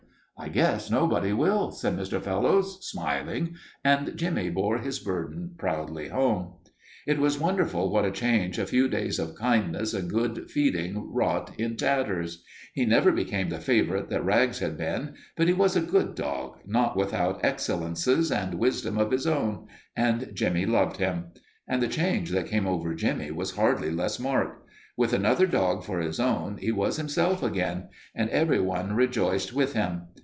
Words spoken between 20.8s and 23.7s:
him. And the change that came over Jimmie was